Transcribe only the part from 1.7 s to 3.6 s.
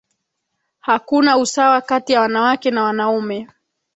kati ya wanawake na wanaume